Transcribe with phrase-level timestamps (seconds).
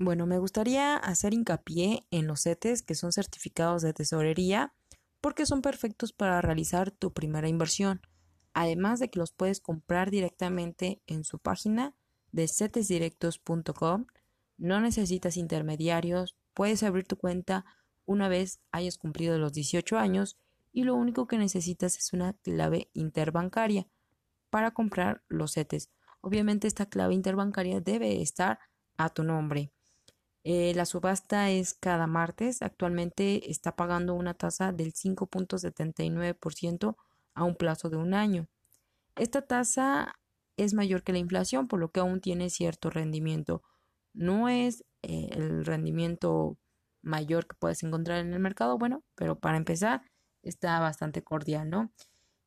[0.00, 4.72] Bueno, me gustaría hacer hincapié en los CETES que son certificados de tesorería
[5.20, 8.00] porque son perfectos para realizar tu primera inversión,
[8.52, 11.96] además de que los puedes comprar directamente en su página
[12.30, 14.06] de cetesdirectos.com.
[14.56, 17.64] No necesitas intermediarios, puedes abrir tu cuenta
[18.06, 20.38] una vez hayas cumplido los 18 años
[20.72, 23.88] y lo único que necesitas es una clave interbancaria
[24.48, 25.90] para comprar los CETES.
[26.20, 28.60] Obviamente esta clave interbancaria debe estar
[28.96, 29.72] a tu nombre.
[30.44, 32.62] Eh, la subasta es cada martes.
[32.62, 36.96] Actualmente está pagando una tasa del 5.79%
[37.34, 38.48] a un plazo de un año.
[39.16, 40.14] Esta tasa
[40.56, 43.62] es mayor que la inflación, por lo que aún tiene cierto rendimiento.
[44.12, 46.56] No es eh, el rendimiento
[47.02, 50.02] mayor que puedes encontrar en el mercado, bueno, pero para empezar
[50.42, 51.92] está bastante cordial, ¿no?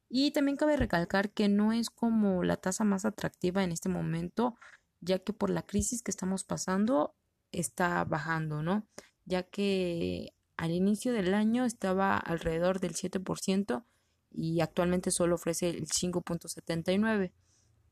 [0.09, 4.55] Y también cabe recalcar que no es como la tasa más atractiva en este momento,
[4.99, 7.15] ya que por la crisis que estamos pasando
[7.51, 8.87] está bajando, ¿no?
[9.25, 13.83] Ya que al inicio del año estaba alrededor del 7%
[14.31, 17.31] y actualmente solo ofrece el 5.79%.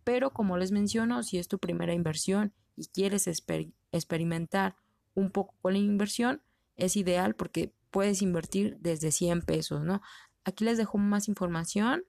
[0.03, 4.75] Pero como les menciono, si es tu primera inversión y quieres experimentar
[5.14, 6.41] un poco con la inversión,
[6.75, 10.02] es ideal porque puedes invertir desde 100 pesos, ¿no?
[10.45, 12.03] Aquí les dejo más información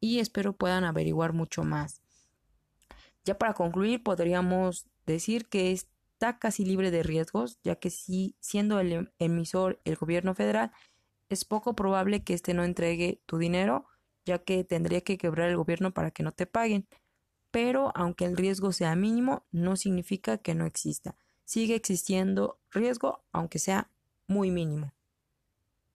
[0.00, 2.02] y espero puedan averiguar mucho más.
[3.24, 5.72] Ya para concluir, podríamos decir que
[6.16, 10.72] está casi libre de riesgos, ya que si siendo el emisor el gobierno federal,
[11.28, 13.84] es poco probable que éste no entregue tu dinero,
[14.24, 16.88] ya que tendría que quebrar el gobierno para que no te paguen.
[17.50, 21.16] Pero aunque el riesgo sea mínimo, no significa que no exista.
[21.44, 23.90] Sigue existiendo riesgo, aunque sea
[24.26, 24.94] muy mínimo.